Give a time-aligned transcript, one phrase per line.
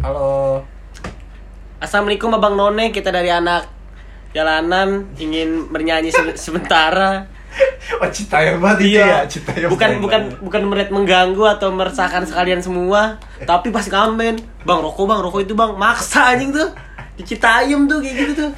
[0.00, 0.64] Halo.
[1.76, 3.68] Assalamualaikum Abang None, kita dari anak
[4.32, 7.28] jalanan ingin bernyanyi se- sementara.
[7.98, 10.00] Oh, cita yang banget itu ya, cita yang bukan banget.
[10.00, 15.42] bukan bukan melihat mengganggu atau meresahkan sekalian semua, tapi pas ngamen, Bang rokok Bang, rokok
[15.42, 16.70] itu Bang, maksa anjing tuh.
[17.18, 18.50] Di Citayam tuh kayak gitu tuh.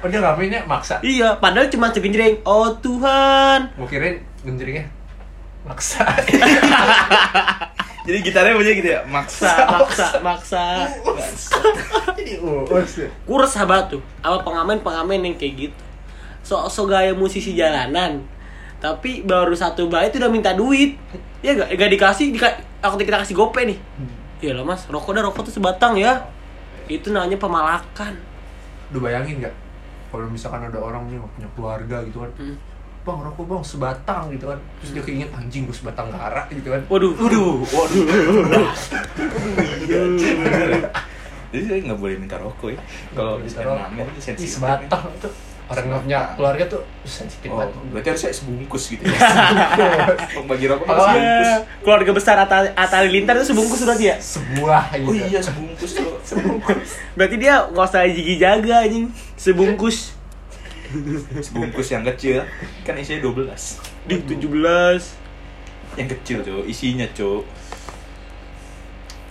[0.00, 0.98] Oh, dia ngamennya maksa.
[1.00, 2.40] Iya, padahal cuma segenjreng.
[2.42, 3.74] Oh Tuhan.
[3.74, 4.86] Gue kirain genjringnya
[5.62, 6.06] maksa.
[8.10, 9.54] Jadi gitarnya bunyi gitu ya, maksa.
[9.78, 10.64] Maksa, maksa,
[10.98, 11.62] maksa.
[12.18, 13.06] Jadi uus.
[13.22, 14.02] Kurus sahabat tuh.
[14.18, 15.82] Apa pengamen pengamen yang kayak gitu.
[16.42, 18.26] So so gaya musisi jalanan.
[18.82, 20.98] Tapi baru satu bait udah minta duit.
[21.38, 22.50] Ya gak, gak dikasih, dika,
[22.82, 23.78] aku kita kasih gope nih.
[24.42, 26.26] Iya lah mas, rokok dah rokok tuh sebatang ya.
[26.90, 28.18] Itu namanya pemalakan.
[28.90, 29.54] Lu bayangin gak?
[30.10, 32.30] Kalau misalkan ada orang nih punya keluarga gitu kan.
[32.34, 32.58] Hmm.
[33.10, 34.58] Bang, rokok bang, sebatang gitu kan.
[34.78, 36.80] Terus dia keinget anjing gue sebatang gara gitu kan.
[36.86, 38.04] Waduh, Waduh, waduh.
[41.50, 42.78] Jadi saya nggak boleh minta rokok ya.
[43.10, 43.78] Kalau Bisa bisa rokok.
[43.84, 44.50] ngamen itu Ih, sensitif.
[44.56, 45.32] sebatang tuh.
[45.66, 47.74] Orang nggak punya keluarga tuh sensitif Oh, banget.
[47.90, 49.18] berarti harusnya sebungkus gitu ya.
[50.44, 51.46] Bagi rokok Oh, harus sebungkus.
[51.46, 54.16] Ya, keluarga besar Atta, Atta Halilintar itu sebungkus berarti ya?
[54.18, 55.10] Sebuah gitu.
[55.10, 56.10] Oh iya, sebungkus tuh.
[56.22, 56.90] Sebungkus.
[57.16, 59.10] Berarti dia nggak usah gigi jaga anjing.
[59.34, 60.14] Sebungkus.
[61.40, 62.42] Sebungkus yang kecil
[62.82, 63.50] kan isinya 12.
[64.10, 65.98] Di 17.
[65.98, 66.64] Yang kecil, Cuk.
[66.66, 67.42] Isinya, Cuk.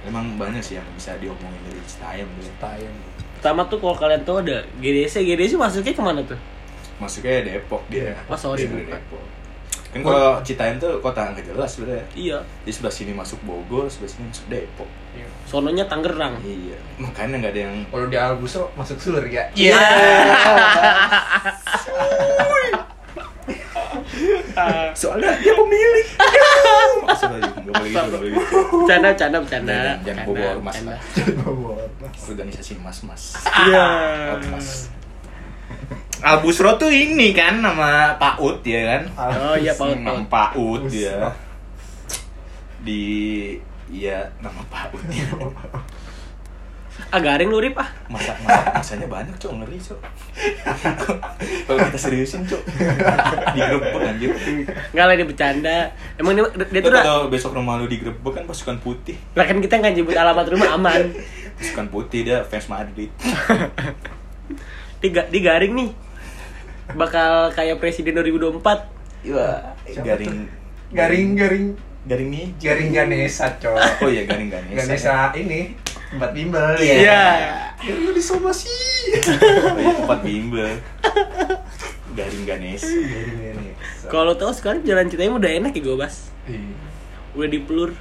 [0.07, 2.27] Emang banyak sih yang bisa diomongin dari Citayam.
[2.59, 2.95] Tayang.
[3.39, 6.39] Pertama tuh kalau kalian tahu ada GDC, GDC masuknya ke mana tuh?
[6.99, 8.15] Masuknya Depok dia.
[8.27, 8.67] Oh, sorry.
[8.67, 9.23] Depok.
[9.89, 12.05] Kan kalau Citayam tuh kota nggak jelas sebenarnya.
[12.13, 12.37] Iya.
[12.61, 14.85] Di sebelah sini masuk Bogor, sebelah sini masuk Depok.
[15.11, 15.25] Iya.
[15.49, 16.37] Sononya Tangerang.
[16.39, 19.49] Iya, makanya nggak ada yang Kalau di Albusro masuk surga.
[19.57, 19.77] Iya.
[24.93, 26.07] soalnya dia pemilik.
[28.19, 28.85] Gitu.
[28.85, 29.73] Canda, canda, bercanda.
[29.73, 30.91] Jangan- jangan Canda, bawa mas canda.
[30.91, 30.99] lah.
[31.41, 32.17] Bawa mas.
[32.29, 33.23] Organisasi mas-mas.
[33.65, 33.87] Iya.
[34.51, 34.69] Mas.
[36.19, 39.03] Albusro tuh ini kan nama Pak Ut ya kan?
[39.39, 40.81] Oh iya, Pak Ut, Nama Pak Ut.
[40.91, 41.31] Dia.
[42.83, 43.03] Di
[43.87, 45.23] iya nama Pak Ut dia.
[47.09, 47.87] Ah garing lu Rip ah.
[48.11, 49.99] Masa, masa masanya banyak cok ngeri cok.
[51.63, 52.59] Kalau kita seriusin cok.
[53.55, 54.29] Digerebek anjir.
[54.91, 55.77] Enggak lah dia bercanda.
[56.19, 59.15] Emang dia, dia tuh kalau besok rumah lu digerebek kan pasukan putih.
[59.31, 61.15] lah kan kita nggak nyebut alamat rumah aman.
[61.55, 63.07] Pasukan putih dia fans Madrid.
[64.99, 65.89] Dia, ga- dia garing nih.
[66.89, 68.61] Bakal kayak presiden 2024.
[69.21, 70.47] Iya, garing
[70.89, 71.65] Garing garing
[72.01, 72.47] garing nih.
[72.57, 73.77] garing Ganesha, cok.
[74.01, 74.73] Oh iya garing garing.
[74.73, 75.75] Ganesha ini
[76.09, 76.95] tempat bimbel Iya.
[76.97, 77.23] ya.
[77.79, 78.71] Ya lu disomasi.
[79.69, 80.69] Oh iya tempat bimbel.
[82.11, 82.81] Garing Ganes.
[82.81, 84.07] Garing Ganesha.
[84.07, 86.33] Kalau tahu sekarang jalan Citayam udah enak ya gue bas.
[86.43, 86.73] Iya.
[87.31, 87.93] Udah dipelur.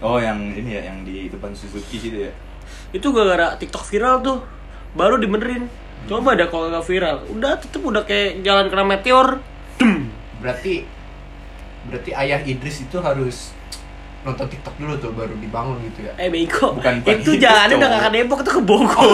[0.00, 2.32] Oh yang ini ya yang di depan Suzuki situ ya.
[2.88, 4.40] Itu gara-gara TikTok viral tuh.
[4.94, 5.68] Baru dibenerin.
[6.06, 7.16] Coba dah kalau nggak viral.
[7.28, 9.42] Udah tetep udah kayak jalan kena meteor.
[9.76, 10.12] Dem.
[10.38, 10.86] Berarti
[11.84, 13.56] berarti ayah Idris itu harus
[14.18, 16.12] nonton TikTok dulu tuh baru dibangun gitu ya.
[16.16, 16.74] Eh bego.
[16.74, 19.10] Bukan- bukan itu jalannya udah ke Depok itu ke Bogor.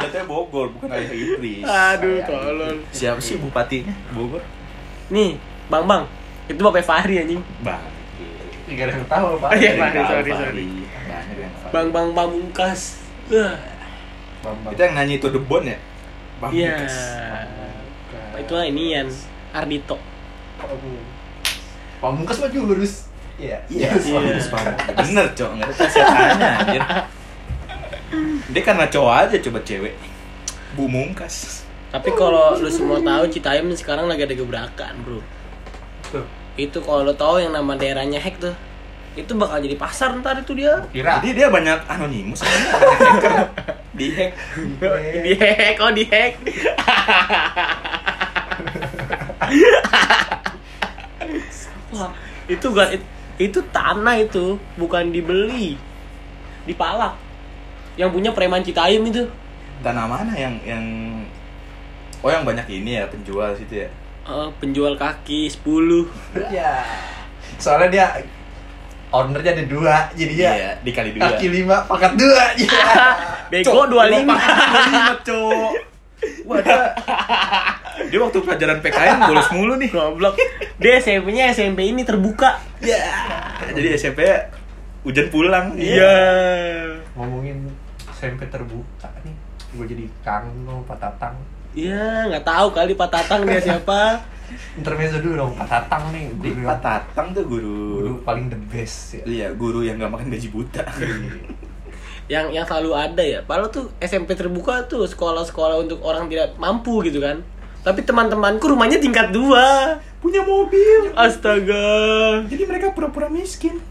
[0.00, 1.62] Katanya Bogor bukan ayah Idris.
[1.62, 2.76] Aduh, tolol.
[2.90, 4.40] Siapa sih bupatinya Bogor?
[5.10, 6.06] Nih, Bang Bang.
[6.46, 7.42] Itu Bapak Fahri anjing.
[7.60, 7.82] Bang.
[8.64, 9.50] Tidak ada yang tahu, Pak.
[9.50, 10.44] Oh, iya, Ada yang Fahri, tahu, sorry, Fahri.
[10.46, 10.66] sorry.
[11.70, 12.80] Bang Bang Pamungkas.
[14.40, 14.72] Bambang.
[14.72, 15.78] Itu yang nyanyi itu The Bond ya?
[16.38, 16.72] Bang Iya.
[18.36, 19.08] Itu lah ini Yan.
[19.50, 19.96] Ardito.
[22.00, 23.08] Pamungkas mah jurus.
[23.36, 23.60] Iya.
[23.68, 24.16] Iya, Iya.
[24.16, 24.96] Pamungkas Pamungkas.
[25.04, 25.48] Bener, Cok.
[25.52, 26.82] Enggak ada kesehatannya anjir.
[28.50, 29.94] Dia karena cowok aja coba cewek.
[30.72, 31.62] Bu Mungkas.
[31.90, 35.18] Tapi kalau lu semua tahu Citayam sekarang lagi ada gebrakan, Bro.
[36.08, 36.22] Tuh,
[36.54, 38.54] Itu kalau lu tahu yang nama daerahnya hack tuh.
[39.12, 40.86] Itu bakal jadi pasar ntar itu dia.
[40.88, 41.18] kira.
[41.18, 42.60] Jadi dia banyak anonimus kan?
[42.94, 43.34] hacker
[43.90, 44.32] di hack.
[45.26, 46.32] di hack, oh di hack.
[51.90, 52.12] Wah,
[52.46, 52.88] itu gak
[53.40, 55.74] itu tanah itu bukan dibeli.
[56.68, 57.18] Dipalak.
[57.98, 59.26] Yang punya preman Citayam itu.
[59.82, 60.84] Tanah mana yang yang
[62.20, 63.88] Oh yang banyak ini ya penjual situ ya.
[64.28, 66.04] Eh, penjual kaki 10
[66.52, 66.84] Ya.
[67.56, 68.06] Soalnya dia
[69.10, 71.34] ownernya ada dua, jadi ya dikali dua.
[71.34, 72.44] kaki lima pakat dua.
[72.54, 72.86] Iya.
[73.50, 75.72] Bego 25 25, Cok.
[76.44, 76.92] Wah, dia,
[78.12, 79.88] dia waktu pelajaran PKN bolos mulu nih.
[79.88, 80.34] Goblok
[80.76, 83.00] Dia SMP-nya SMP ini terbuka Ya.
[83.72, 84.20] Jadi SMP
[85.02, 85.76] hujan pulang.
[85.76, 86.16] Iya
[87.16, 87.72] Ngomongin
[88.12, 89.32] SMP terbuka nih,
[89.76, 91.36] gue jadi kangen sama Pak Tatang.
[91.72, 94.20] Iya nggak tahu kali Pak Tatang dia siapa
[94.74, 98.02] Intermezzo dulu dong, Pak Tatang nih, Di guru, Pak Tatang tuh guru.
[98.02, 99.22] guru paling the best ya.
[99.22, 100.82] Iya, guru yang gak makan gaji buta.
[102.30, 103.42] Yang yang selalu ada ya.
[103.42, 107.42] Padahal tuh SMP terbuka tuh sekolah-sekolah untuk orang tidak mampu gitu kan.
[107.82, 109.98] Tapi teman-temanku rumahnya tingkat dua.
[110.22, 111.10] Punya mobil.
[111.18, 112.46] Astaga.
[112.46, 113.82] Jadi mereka pura-pura miskin.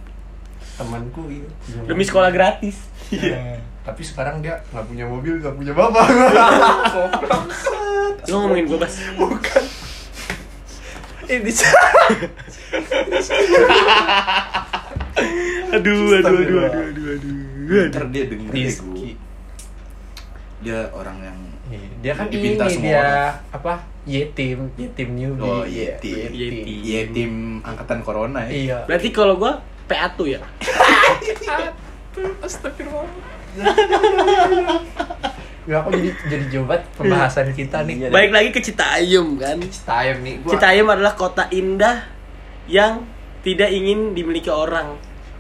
[0.80, 1.44] temanku iya
[1.84, 2.88] Demi sekolah gratis.
[3.12, 3.60] Iya.
[3.82, 6.06] tapi sekarang dia nggak punya mobil nggak punya bapak
[8.30, 9.02] Lu ngomongin gue, Bas.
[9.18, 9.64] bukan
[11.34, 11.50] Ini
[15.74, 17.59] Aduh, aduh, aduh, aduh, aduh, aduh.
[17.70, 18.84] Ntar dia denger deh Rizky.
[18.84, 19.12] gue.
[20.60, 21.40] Dia orang yang
[21.70, 23.34] Iya, dia kan Dipinta ini semua dia orang.
[23.52, 23.74] apa
[24.04, 26.30] yetim yetim newbie Oh, Iya, yetim.
[26.32, 26.66] Yetim.
[26.82, 27.32] Iya tim
[27.62, 28.52] angkatan corona ya.
[28.52, 29.54] iya Berarti kalau gue
[29.86, 30.42] PA tuh ya.
[32.40, 33.06] astagfirullah
[35.64, 38.08] ya aku jadi jadi jobat pembahasan kita nih Iya.
[38.10, 39.58] Baik lagi ke Citayam kan.
[39.62, 42.10] Citayam nih gua Citayam adalah kota indah
[42.66, 43.06] yang
[43.40, 44.98] tidak ingin dimiliki orang.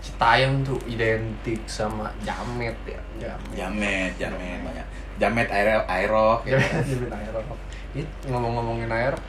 [0.10, 4.88] Citayam tuh identik sama jamet ya jamet Jamet, jamet banyak.
[5.16, 6.58] Jamet aero aerok ya.
[6.58, 7.46] jamet jamet aerok
[7.92, 9.22] Ih, ngomong-ngomongin aerok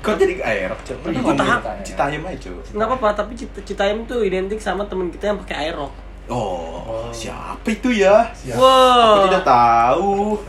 [0.00, 0.96] Kok jadi aerok, Cok?
[1.04, 1.60] Iya, Ngomongin Citayam.
[1.84, 2.64] Citayam aja, Cok.
[2.72, 5.92] Nggak apa-apa, tapi Cit- Citayam tuh identik sama temen kita yang pakai aerok.
[6.24, 7.08] Oh, Oh.
[7.12, 8.32] siapa itu ya?
[8.32, 8.56] Siap.
[8.56, 9.28] Aku Wow.
[9.28, 10.40] tidak tahu.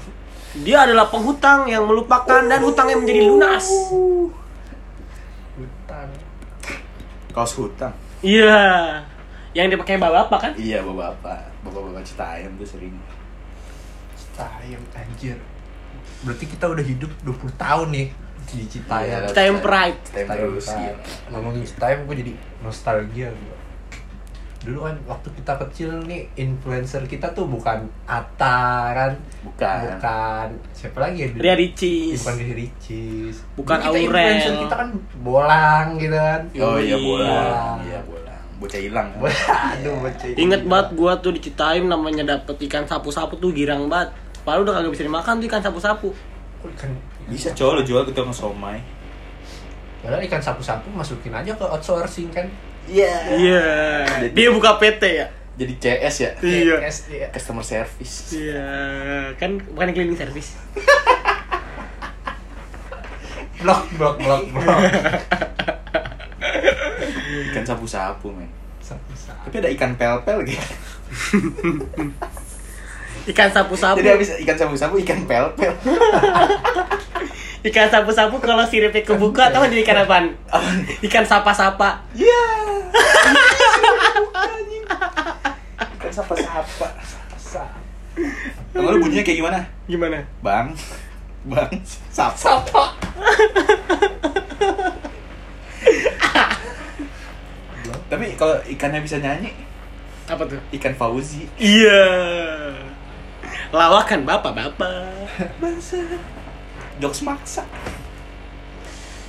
[0.63, 3.67] Dia adalah penghutang yang melupakan dan hutangnya menjadi lunas.
[5.51, 6.07] hutan
[7.29, 7.91] Kaos hutang.
[8.21, 9.03] Iya.
[9.51, 10.51] Yang dipakai bapak kan?
[10.55, 11.39] Iya, bapak-bapak.
[11.61, 12.95] Bapak-bapak Citayam tuh sering.
[14.13, 15.37] Citayam anjir
[16.21, 18.07] berarti kita udah hidup 20 tahun nih
[18.47, 19.99] di Citayam Iya, Citayam Pride.
[20.03, 20.85] Citayam terus, Pride.
[20.85, 20.93] iya.
[21.27, 23.57] ngomongin Citayam gue jadi nostalgia gue
[24.61, 28.61] dulu kan waktu kita kecil nih influencer kita tuh bukan Atta
[28.93, 29.11] kan
[29.41, 29.77] Bukan.
[29.89, 31.27] bukan siapa lagi ya?
[31.33, 32.21] Ria Ricis.
[32.21, 34.05] bukan Ria Ricis Bukan Aurel.
[34.05, 37.81] influencer kita kan bolang gitu kan Oh iya, bolang.
[37.81, 38.00] Iya, bolang.
[38.61, 39.09] Bocah hilang.
[39.73, 44.13] aduh bocah Ingat banget gua tuh di Citayam namanya dapet ikan sapu-sapu tuh girang banget.
[44.45, 46.09] Padahal udah kagak bisa dimakan tuh ikan sapu-sapu.
[47.25, 48.77] Bisa, Cok, lo jual ke tukang somai.
[50.01, 52.45] padahal ikan sapu-sapu masukin aja ke outsourcing kan
[52.85, 53.13] Iya.
[53.37, 53.63] Iya.
[54.33, 55.27] Dia buka PT ya.
[55.53, 56.31] Jadi CS ya?
[56.41, 56.75] Iya.
[56.81, 57.27] SD ya.
[57.29, 58.33] Customer service.
[58.33, 58.65] Iya,
[59.37, 60.57] kan bukan cleaning service.
[63.61, 64.79] blok blok blok blok
[67.61, 68.49] Ikan sapu-sapu, men.
[68.81, 70.65] sapu-sapu Tapi ada ikan pel-pel gitu.
[73.29, 74.01] Ikan sapu-sapu.
[74.01, 75.77] Jadi habis ikan sapu-sapu, ikan pel-pel.
[77.61, 80.25] Ikan sapu-sapu kalau siripnya kebuka atau jadi ikan apaan?
[81.05, 82.01] Ikan sapa-sapa.
[82.17, 82.41] Iya.
[86.01, 86.87] ikan sapa-sapa.
[88.73, 89.59] Kamu lu bunyinya kayak gimana?
[89.85, 90.17] Gimana?
[90.41, 90.73] Bang.
[91.45, 91.69] Bang.
[92.09, 92.33] Sapa.
[92.33, 92.97] sapa
[98.11, 99.53] Tapi kalau ikannya bisa nyanyi,
[100.25, 100.57] Apa tuh?
[100.73, 101.45] ikan Fauzi.
[101.53, 102.01] Iya.
[103.69, 105.29] Lawakan bapak-bapak.
[105.61, 106.01] Bangsa.
[106.97, 107.61] Jokes maksa.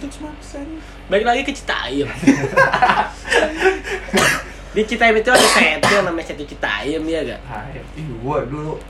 [0.00, 0.81] Jokes maksa nih.
[1.12, 2.08] Balik lagi ke Citayam.
[4.72, 7.40] Di Citayam itu ada setu yang namanya setu Citayam ya gak?
[7.44, 8.81] Ayo, ih gua dulu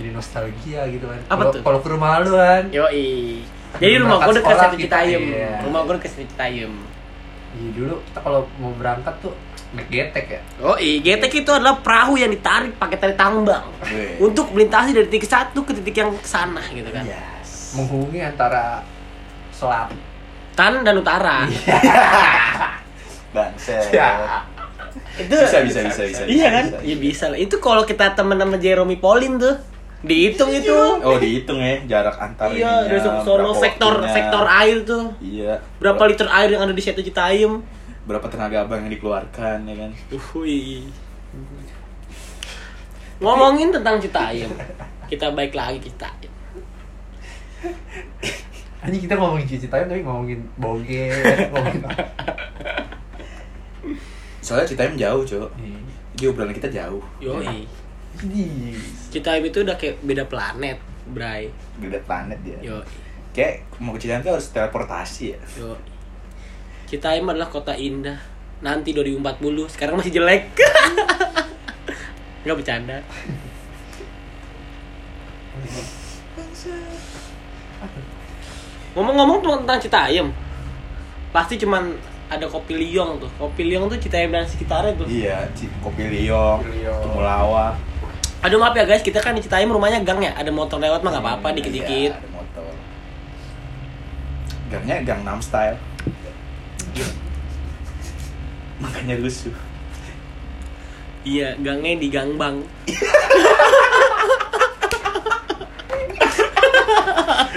[0.00, 1.20] jadi nostalgia gitu kan.
[1.28, 1.60] Apa tuh?
[1.60, 2.64] Kalau ke rumah lu kan.
[2.72, 3.44] Yoi.
[3.76, 5.20] Jadi rumah gue dekat Sekolah setu kita, Citayam.
[5.20, 5.52] iya.
[5.68, 6.72] Rumah gue dekat setu Citayam.
[7.54, 9.32] Iya dulu kita kalau mau berangkat tuh
[9.74, 10.40] naik getek ya.
[10.62, 13.66] Oh iya, getek itu adalah perahu yang ditarik pakai tali tambang
[14.18, 17.06] untuk melintasi dari titik satu ke titik yang sana gitu kan.
[17.06, 17.74] Yes.
[17.74, 18.82] Menghubungi antara
[19.50, 19.98] selatan.
[20.54, 21.46] Tan dan utara.
[23.34, 23.74] Bangsa.
[23.90, 24.42] Ya.
[25.18, 26.22] Itu Bisa, bisa, bisa, bisa.
[26.26, 26.64] Iya kan?
[26.70, 27.38] bisa, Iya bisa lah.
[27.38, 29.54] Itu kalau kita temen sama Jeremy Pauline tuh
[30.04, 30.76] dihitung itu.
[31.00, 34.12] Oh dihitung ya jarak antar Iya, dari berapa sektor waktunya.
[34.12, 35.04] sektor air tuh.
[35.18, 35.52] Iya.
[35.80, 37.64] Berapa liter air yang ada di situ Citayam?
[38.04, 39.90] Berapa tenaga abang yang dikeluarkan ya kan?
[40.12, 40.84] Uhui.
[43.18, 44.52] Ngomongin tentang Citayam.
[45.10, 46.32] Kita baik lagi Citayam.
[48.84, 51.08] Ini kita ngomongin Citayam tapi ngomongin boge,
[51.48, 51.80] ngomongin
[54.44, 55.48] Soalnya Citayam jauh, Cok.
[55.56, 55.80] Iya.
[56.14, 57.00] Jadi obrolan kita jauh.
[57.18, 57.64] Yoi.
[58.22, 58.76] Ini
[59.10, 61.50] Citayam itu udah kayak beda planet, Bray.
[61.76, 62.58] Beda planet dia.
[62.60, 62.84] Yoi.
[63.30, 65.40] Kayak mau ke Citayam tuh harus teleportasi ya.
[65.56, 65.78] Yoi.
[66.86, 68.18] Citayam adalah kota indah.
[68.58, 69.18] Nanti 2040,
[69.68, 70.54] sekarang masih jelek.
[72.44, 72.98] Nggak bercanda.
[78.94, 80.28] Ngomong-ngomong tuh tentang Citayam,
[81.34, 81.90] pasti cuman
[82.30, 83.30] ada kopi liong tuh.
[83.36, 85.06] Kopi liong tuh Citayam dan sekitarnya tuh.
[85.10, 87.00] Iya, Ci- kopi liong, Kopi liong.
[87.02, 87.74] temulawak.
[88.44, 90.36] Aduh maaf ya guys, kita kan di Citayam rumahnya gang ya.
[90.36, 92.12] Ada motor lewat mah nggak apa-apa Iya, dikit-dikit.
[92.12, 92.68] ada motor.
[94.68, 95.80] Gangnya Gangnam Style.
[98.84, 99.54] Makanya rusuh.
[101.24, 102.60] Iya, gangnya di gang bang.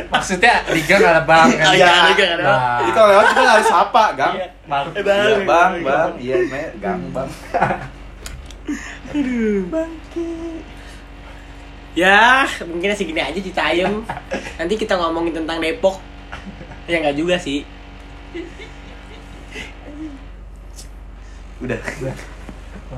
[0.08, 1.76] Maksudnya di gang ada bang kan?
[1.76, 2.60] Iya, di gang ada bang.
[2.64, 2.92] Nah.
[2.96, 4.34] Kalau lewat kita harus sapa, Gang.
[4.40, 4.48] Iya.
[4.72, 4.86] Bang.
[4.96, 5.20] Eh, bang.
[5.20, 6.12] Iya, bang, bang.
[6.16, 6.38] Iya,
[6.80, 7.30] gang, bang.
[11.98, 14.06] Ya, mungkin segini aja cerita ayam.
[14.62, 15.98] Nanti kita ngomongin tentang Depok.
[16.86, 17.66] Ya nggak juga sih.
[21.58, 21.82] Udah.